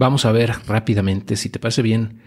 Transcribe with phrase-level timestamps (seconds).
[0.00, 2.22] vamos a ver rápidamente, si te parece bien,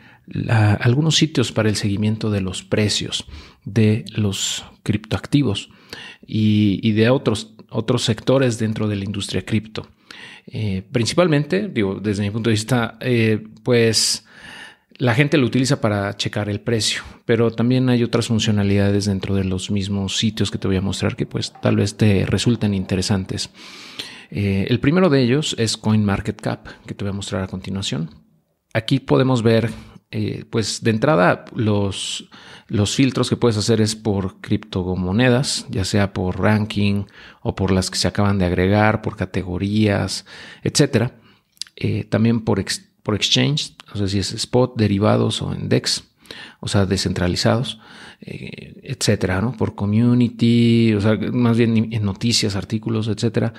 [0.47, 3.25] algunos sitios para el seguimiento de los precios
[3.65, 5.69] de los criptoactivos
[6.25, 9.87] y, de otros, otros sectores dentro de la industria cripto.
[10.45, 14.23] Eh, principalmente, digo, desde mi punto de vista, eh, pues
[14.99, 19.45] la gente lo utiliza para checar el precio, pero también hay otras funcionalidades dentro de
[19.45, 23.49] los mismos sitios que te voy a mostrar que pues tal vez te resulten interesantes.
[24.35, 28.09] Eh, el primero de ellos es CoinMarketCap, que te voy a mostrar a continuación.
[28.73, 29.69] Aquí podemos ver,
[30.09, 32.27] eh, pues de entrada, los,
[32.67, 37.03] los filtros que puedes hacer es por criptomonedas, ya sea por ranking
[37.43, 40.25] o por las que se acaban de agregar, por categorías,
[40.63, 41.11] etc.
[41.75, 42.65] Eh, también por,
[43.03, 46.05] por exchange, no sé si es spot, derivados o index,
[46.59, 47.79] o sea, descentralizados,
[48.21, 49.53] eh, etcétera, ¿no?
[49.53, 53.53] Por community, o sea, más bien en noticias, artículos, etcétera,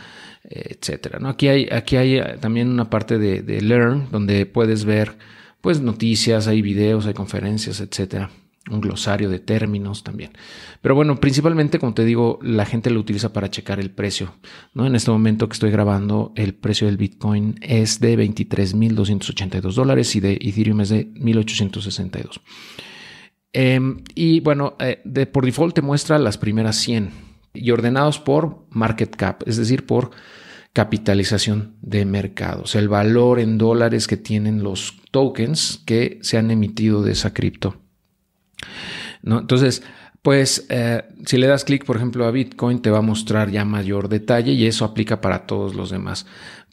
[0.45, 1.29] etcétera, ¿no?
[1.29, 5.17] Aquí hay, aquí hay también una parte de Learn, donde puedes ver,
[5.61, 8.31] pues, noticias, hay videos, hay conferencias, etcétera
[8.71, 10.31] un glosario de términos también.
[10.81, 14.35] Pero bueno, principalmente, como te digo, la gente lo utiliza para checar el precio.
[14.73, 14.87] ¿no?
[14.87, 20.21] En este momento que estoy grabando, el precio del Bitcoin es de 23.282 dólares y
[20.21, 22.41] de Ethereum es de 1.862.
[23.53, 27.11] Em, y bueno, eh, de, por default te muestra las primeras 100
[27.53, 30.11] y ordenados por market cap, es decir, por
[30.73, 37.03] capitalización de mercados, el valor en dólares que tienen los tokens que se han emitido
[37.03, 37.77] de esa cripto.
[39.23, 39.41] ¿No?
[39.41, 39.83] Entonces,
[40.25, 43.67] pues eh, si le das clic, por ejemplo, a Bitcoin, te va a mostrar ya
[43.67, 46.25] mayor detalle y eso aplica para todos los demás.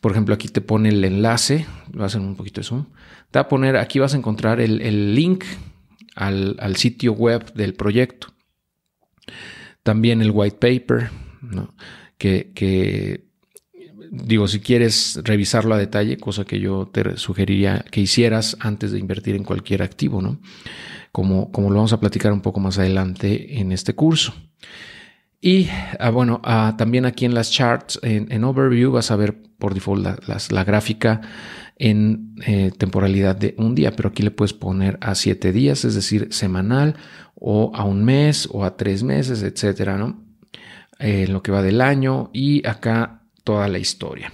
[0.02, 1.66] Por ejemplo, aquí te pone el enlace,
[1.98, 2.86] va a hacer un poquito de zoom.
[3.30, 5.44] Te va a poner, aquí vas a encontrar el, link
[6.16, 8.28] al, sitio web del proyecto.
[9.84, 11.10] También el white paper,
[12.18, 13.26] que, que
[14.12, 19.00] digo, si quieres revisarlo a detalle, cosa que yo te sugeriría que hicieras antes de
[19.00, 20.40] invertir en cualquier activo, ¿no?
[21.12, 24.34] Como, como lo vamos a platicar un poco más adelante en este curso.
[25.42, 29.74] Y ah, bueno, ah, también aquí en las charts, en, Overview, vas a ver por
[29.74, 30.06] default
[30.52, 31.22] la, gráfica
[31.78, 35.96] en eh, temporalidad de un día, pero aquí le puedes poner a siete días, es
[35.96, 36.96] decir, semanal
[37.34, 40.24] o a un mes o a tres meses, etcétera, ¿no?
[41.02, 44.32] en lo que va del año y acá toda la historia.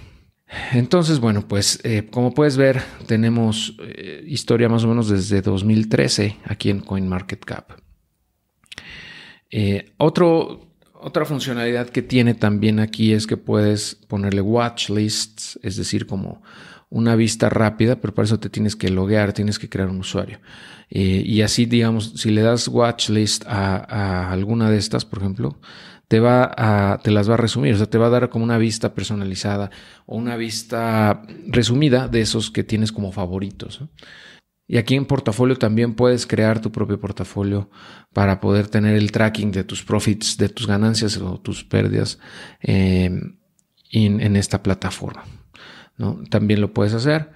[0.72, 6.38] Entonces, bueno, pues eh, como puedes ver, tenemos eh, historia más o menos desde 2013
[6.44, 7.72] aquí en CoinMarketCap.
[9.50, 16.06] Eh, otra funcionalidad que tiene también aquí es que puedes ponerle watch lists, es decir,
[16.06, 16.42] como
[16.90, 20.40] una vista rápida, pero para eso te tienes que loguear, tienes que crear un usuario.
[20.88, 25.60] y así, digamos, si le das watch list a alguna de estas, por ejemplo,
[26.08, 28.44] te va a, te las va a resumir, o sea, te va a dar como
[28.44, 29.70] una vista personalizada
[30.06, 33.82] o una vista resumida de esos que tienes como favoritos.
[34.66, 37.70] Y aquí en portafolio también puedes crear tu propio portafolio
[38.12, 42.18] para poder tener el tracking de tus profits, de tus ganancias o tus pérdidas
[42.60, 43.36] em,
[43.90, 45.24] en, esta plataforma.
[45.96, 46.22] ¿no?
[46.30, 47.30] También lo puedes hacer.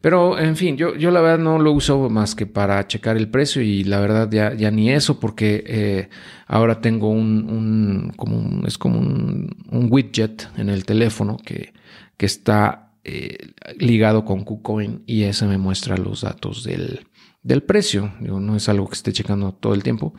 [0.00, 3.28] Pero, en fin, yo, yo la verdad no lo uso más que para checar el
[3.28, 6.08] precio y la verdad ya, ya ni eso porque eh,
[6.46, 11.72] ahora tengo un, como es como un, widget en el teléfono que,
[12.16, 13.38] que está eh,
[13.76, 17.00] ligado con KuCoin y ese me muestra los datos del,
[17.42, 18.12] del precio.
[18.20, 20.14] no es algo que esté checando todo el tiempo,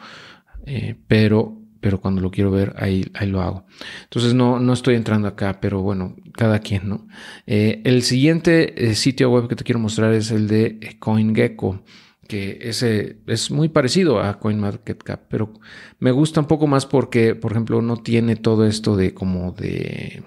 [0.66, 3.66] eh, pero pero cuando lo quiero ver, ahí, ahí lo hago.
[4.04, 7.08] Entonces no, no estoy entrando acá, pero bueno, cada quien, ¿no?
[7.48, 11.84] Eh, el siguiente eh, sitio web que te quiero mostrar es el de CoinGecko,
[12.28, 15.54] que ese es muy parecido a CoinMarketCap, pero
[16.00, 20.24] me gusta un poco más porque, por ejemplo, no tiene todo esto de como de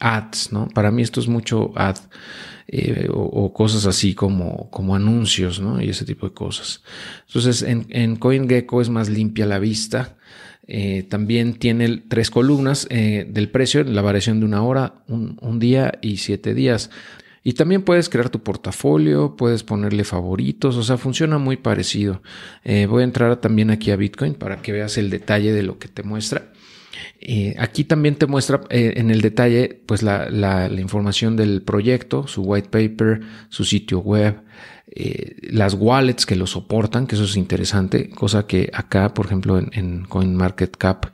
[0.00, 0.68] ads, ¿no?
[0.68, 1.98] Para mí esto es mucho ad
[2.66, 5.82] eh, o, cosas así como, como anuncios, ¿no?
[5.82, 6.82] Y ese tipo de cosas.
[7.26, 10.16] Entonces, en, en CoinGecko es más limpia la vista.
[10.66, 15.98] Eh, también tiene tres columnas eh, del precio, la variación de una hora, un, día
[16.00, 16.90] y siete días.
[17.42, 22.22] Y también puedes crear tu portafolio, puedes ponerle favoritos, o sea, funciona muy parecido.
[22.64, 25.78] Eh, voy a entrar también aquí a Bitcoin para que veas el detalle de lo
[25.78, 26.53] que te muestra.
[27.58, 33.20] Aquí también te muestra en el detalle pues la, información del proyecto, su white paper,
[33.48, 34.42] su sitio web,
[34.86, 39.58] eh, las wallets que lo soportan, que eso es interesante, cosa que acá, por ejemplo,
[39.58, 41.06] en, en CoinMarketCap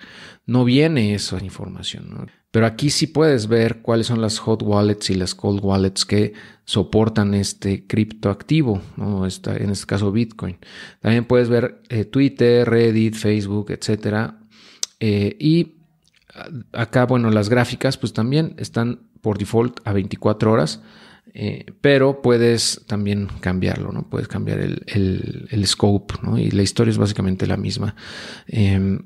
[0.46, 2.30] no viene esa información.
[2.50, 6.32] Pero aquí sí puedes ver cuáles son las hot wallets y las cold wallets que
[6.64, 9.24] soportan este criptoactivo, ¿no?
[9.24, 10.58] En este caso Bitcoin.
[11.00, 14.32] También puedes ver eh, Twitter, Reddit, Facebook, etc.
[15.00, 15.76] Eh, y
[16.72, 20.80] acá, bueno, las gráficas pues también están por default a 24 horas
[21.32, 24.08] Eh, pero puedes también cambiarlo, ¿no?
[24.08, 26.38] Puedes cambiar el, scope, ¿no?
[26.38, 27.94] Y la historia es básicamente la misma.
[28.48, 28.98] Em,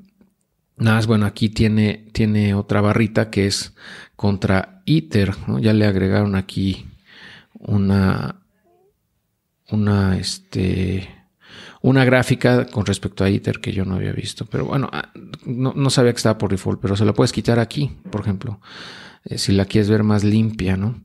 [0.77, 3.75] nada más, bueno, aquí tiene, tiene otra barrita que es
[4.15, 5.59] contra ITER, ¿no?
[5.59, 6.87] Ya le agregaron aquí
[7.59, 8.41] una,
[9.69, 11.07] una, este,
[11.81, 14.45] una gráfica con respecto a ITER que yo no había visto.
[14.45, 15.11] Pero bueno, ah,
[15.45, 18.59] no, sabía que estaba por default, pero se la puedes quitar aquí, por ejemplo,
[19.25, 20.95] eh, si la quieres ver más limpia, ¿no?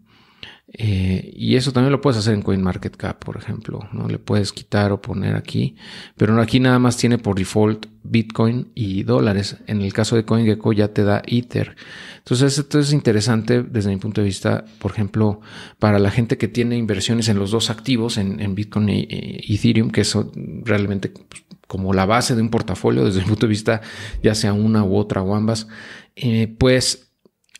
[0.72, 4.08] Eh, y eso también lo puedes hacer en CoinMarketCap, por ejemplo, ¿no?
[4.08, 5.74] Le puedes quitar o poner aquí,
[6.16, 9.56] pero aquí nada más tiene por default Bitcoin y dólares.
[9.66, 11.74] En el caso de CoinGecko ya te da Ether.
[12.18, 15.40] Entonces, esto es interesante desde mi punto de vista, por ejemplo,
[15.80, 20.04] para la gente que tiene inversiones en los dos activos, en, Bitcoin y, Ethereum, que
[20.04, 20.30] son
[20.64, 23.80] realmente pues, como la base de un portafolio desde mi punto de vista,
[24.22, 25.68] ya sea una u otra o ambas,
[26.16, 27.09] eh, pues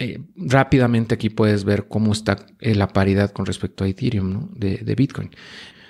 [0.02, 4.94] eh, rápidamente aquí puedes ver cómo está eh, la paridad con respecto a Ethereum de,
[4.96, 5.28] Bitcoin.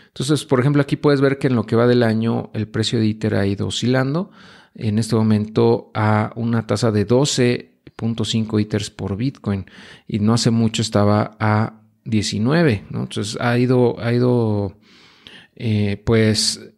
[0.08, 2.98] Entonces, por ejemplo, aquí puedes ver que en lo que va del año el precio
[2.98, 4.32] de Ether ha ido oscilando.
[4.74, 9.66] En este momento a una tasa de 12.5 Ethers por Bitcoin
[10.08, 12.86] y no hace mucho estaba a 19.
[12.90, 14.76] Entonces ha ido, ha ido
[15.54, 16.68] eh, pues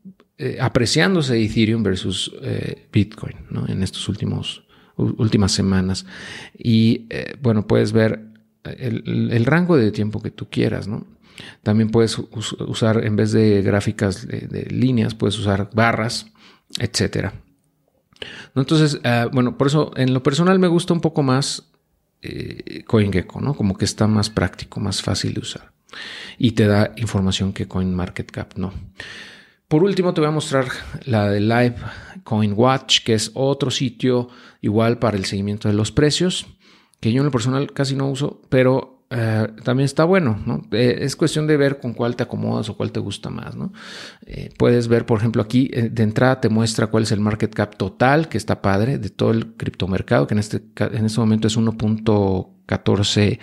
[0.61, 2.31] apreciándose Ethereum versus
[2.93, 3.37] Bitcoin
[3.69, 6.07] en estos últimos últimas semanas.
[6.57, 8.33] Y eh, bueno, puedes ver
[8.65, 11.07] el, rango de tiempo que tú quieras, ¿no?
[11.63, 16.27] También puedes usar, en vez de gráficas de, líneas, puedes usar barras,
[16.79, 17.33] etcétera.
[18.55, 21.71] Entonces, ah, bueno, por eso en lo personal me gusta un poco más
[22.21, 23.55] eh, CoinGecko, ¿no?
[23.55, 25.73] Como que está más práctico, más fácil de usar.
[26.39, 28.73] Y te da información que CoinMarketCap no.
[29.73, 30.67] Por último, te voy a mostrar
[31.07, 31.77] la de Live
[32.25, 34.29] Coin Watch, que es otro sitio
[34.61, 36.45] igual para el seguimiento de los precios,
[37.01, 40.39] que yo en lo personal casi no uso, pero eh, también está bueno.
[40.45, 40.61] ¿no?
[40.73, 43.55] Eh, es cuestión de ver con cuál te acomodas o cuál te gusta más.
[44.27, 47.75] Eh, puedes ver, por ejemplo, aquí de entrada te muestra cuál es el market cap
[47.79, 51.57] total, que está padre, de todo el criptomercado, que en este, en este momento es
[51.57, 53.39] 1.14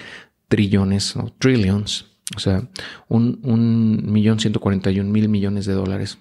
[0.47, 2.05] trillones o trillions
[2.35, 2.67] o sea,
[3.07, 6.17] un, millón ciento cuarenta y un mil millones de dólares.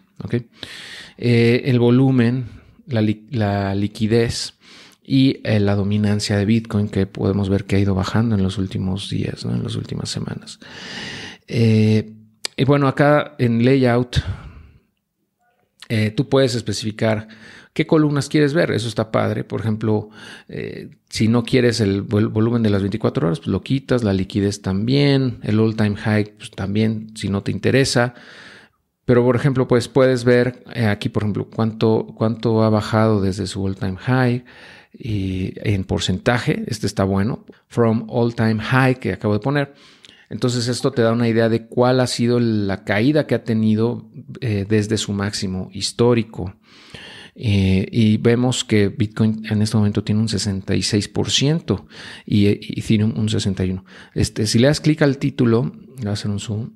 [1.17, 2.47] Eh, el volumen,
[2.87, 4.55] la, liquidez
[5.05, 8.59] y eh, la dominancia de Bitcoin que podemos ver que ha ido bajando en los
[8.59, 10.59] últimos días, en las últimas semanas.
[11.47, 12.13] Eh,
[12.57, 14.21] y bueno, acá en layout,
[16.17, 17.29] tú puedes especificar
[17.79, 18.73] ¿Qué columnas quieres ver?
[18.73, 19.45] Eso está padre.
[19.45, 20.11] Por ejemplo,
[20.49, 24.63] eh, si no quieres el volumen de las 24 horas, pues lo quitas, la liquidez
[24.63, 28.15] también, el all time high pues también, si no te interesa.
[29.05, 33.47] Pero, por ejemplo, pues puedes ver eh, aquí, por ejemplo, cuánto, cuánto ha bajado desde
[33.47, 34.45] su all time high
[34.93, 36.65] y en porcentaje.
[36.67, 37.45] Este está bueno.
[37.69, 39.73] From all time high que acabo de poner.
[40.31, 44.11] Entonces esto te da una idea de cuál ha sido la caída que ha tenido
[44.41, 46.55] eh, desde su máximo histórico.
[47.35, 51.85] Eh, y vemos que Bitcoin en este momento tiene un 66%
[52.27, 53.85] y Ethereum un 61%.
[54.15, 56.71] Este, si le das clic al título, voy a hacer un zoom.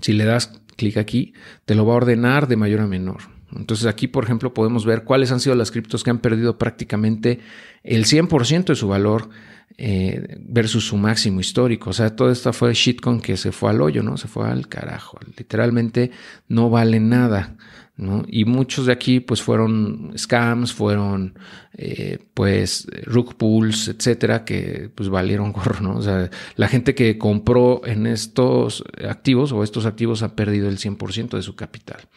[0.00, 1.32] Si le das clic aquí,
[1.64, 3.34] te lo va a ordenar de mayor a menor.
[3.56, 7.40] Entonces aquí, por ejemplo, podemos ver cuáles han sido las criptos que han perdido prácticamente
[7.82, 9.28] el 100% de su valor
[9.76, 11.90] eh, versus su máximo histórico.
[11.90, 14.16] O sea, todo esto fue shitcoin que se fue al hoyo, ¿no?
[14.16, 15.18] Se fue al carajo.
[15.36, 16.10] Literalmente
[16.48, 17.56] no vale nada.
[17.96, 21.38] Y muchos de aquí pues fueron scams, fueron
[21.74, 25.96] eh, pues rug pools, etcétera, que pues valieron gorro, ¿no?
[25.96, 30.78] O sea, la gente que compró en estos activos o estos activos ha perdido el
[30.78, 32.08] 100% de su capital.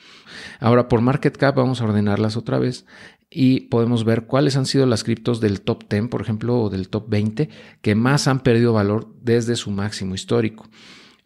[0.60, 2.86] Ahora por market cap vamos a ordenarlas otra vez
[3.30, 6.90] y podemos ver cuáles han sido las criptos del top 10, por ejemplo, o del
[6.90, 7.50] top 20
[7.82, 10.68] que más han perdido valor desde su máximo histórico.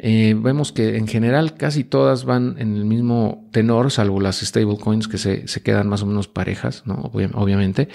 [0.03, 5.07] Eh, vemos que en general casi todas van en el mismo tenor, salvo las stablecoins
[5.07, 7.11] que se, quedan más o menos parejas, ¿no?
[7.13, 7.87] obviamente.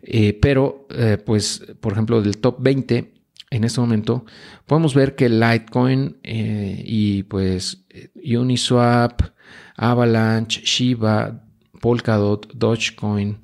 [0.00, 3.12] Eh, pero, eh, pues, por ejemplo, del top 20,
[3.50, 4.24] en este momento,
[4.64, 9.20] podemos ver que Litecoin y pues Uniswap,
[9.76, 11.44] Avalanche, Shiba,
[11.78, 13.38] Polkadot, Dogecoin,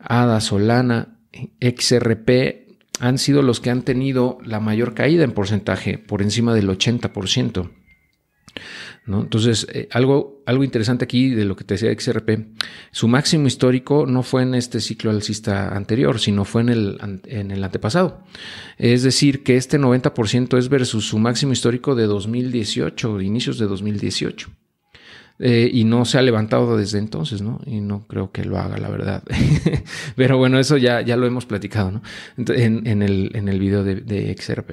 [0.00, 1.18] ADA, Solana,
[1.60, 2.69] XRP
[3.00, 7.70] han sido los que han tenido la mayor caída en porcentaje, por encima del 80%.
[9.06, 9.22] ¿no?
[9.22, 12.46] Entonces, eh, algo, algo interesante aquí de lo que te decía XRP,
[12.90, 17.50] su máximo histórico no fue en este ciclo alcista anterior, sino fue en el, en
[17.50, 18.22] el antepasado.
[18.78, 24.48] Es decir, que este 90% es versus su máximo histórico de 2018, inicios de 2018.
[25.42, 27.60] Eh, y no se ha levantado desde entonces, ¿no?
[27.64, 29.22] Y no creo que lo haga, la verdad.
[30.16, 32.02] Pero bueno, eso ya, ya lo hemos platicado, ¿no?
[32.36, 34.72] En, el, en el video de, de XRP.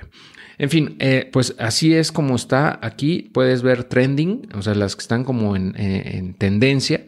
[0.60, 3.30] En fin, eh, pues así es como está aquí.
[3.32, 7.06] Puedes ver trending, o sea, las que están como en, eh, tendencia.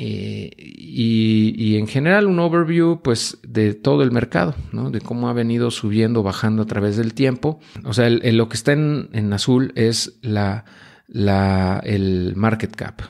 [0.00, 4.92] Eh, y, en general un overview pues de todo el mercado, ¿no?
[4.92, 7.58] de cómo ha venido subiendo, bajando a través del tiempo.
[7.84, 10.64] O sea, lo que está en, azul es la,
[11.08, 13.00] la, el market cap.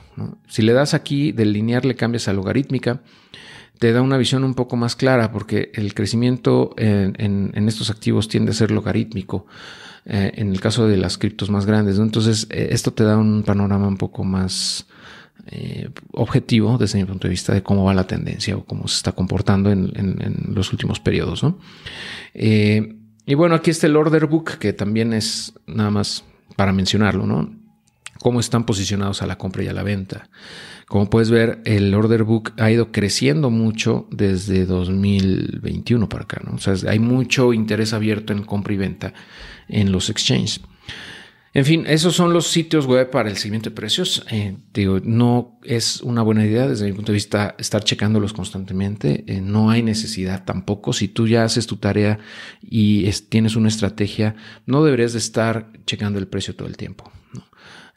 [0.46, 3.02] Si le das aquí del lineal le cambias a logarítmica,
[3.78, 8.50] te da una visión un poco más clara porque el crecimiento en, estos activos tiende
[8.50, 9.46] a ser logarítmico
[10.04, 11.98] eh, en el caso de las criptos más grandes.
[11.98, 14.86] Entonces, eh, esto te da un panorama un poco más
[15.46, 18.96] eh, objetivo desde mi punto de vista de cómo va la tendencia o cómo se
[18.96, 21.44] está comportando en, los últimos periodos.
[22.34, 26.24] y bueno, aquí está el order book que también es nada más
[26.56, 27.57] para mencionarlo, ¿no?
[28.20, 30.28] Cómo están posicionados a la compra y a la venta.
[30.86, 36.56] Como puedes ver, el order book ha ido creciendo mucho desde 2021 para acá, ¿no?
[36.56, 39.12] O sea, hay mucho interés abierto en compra y venta
[39.68, 40.62] en los exchanges.
[41.54, 44.24] En fin, esos son los sitios web para el seguimiento de precios.
[44.30, 49.24] Eh, digo, no es una buena idea desde mi punto de vista estar checándolos constantemente.
[49.26, 50.92] Eh, no hay necesidad tampoco.
[50.92, 52.18] Si tú ya haces tu tarea
[52.60, 57.10] y tienes una estrategia, no deberías de estar checando el precio todo el tiempo.
[57.32, 57.44] ¿no?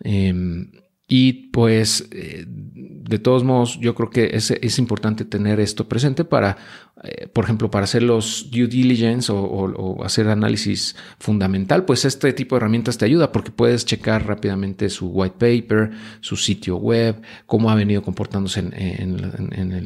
[0.04, 0.72] Em,
[1.14, 6.24] y pues, eh, de todos modos, yo creo que es, es importante tener esto presente
[6.24, 6.56] para,
[7.04, 12.56] eh, por ejemplo, para hacer los due diligence o, hacer análisis fundamental, pues este tipo
[12.56, 15.92] de herramientas te ayuda porque puedes checar rápidamente su white paper,
[16.22, 18.64] su sitio web, cómo ha venido comportándose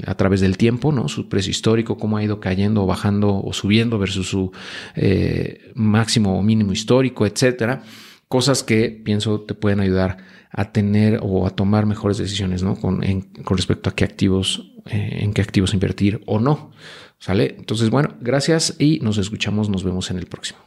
[0.05, 1.07] a través del tiempo, ¿no?
[1.07, 4.51] Su precio histórico, cómo ha ido cayendo o bajando o subiendo versus su
[4.95, 7.81] eh, máximo o mínimo histórico, etcétera.
[8.27, 10.17] Cosas que pienso te pueden ayudar
[10.51, 12.75] a tener o a tomar mejores decisiones, ¿no?
[12.75, 13.01] Con,
[13.43, 16.71] con respecto a qué activos, eh, en qué activos invertir o no.
[17.19, 17.55] ¿Sale?
[17.57, 20.59] Entonces, bueno, gracias y nos escuchamos, nos vemos en el próximo.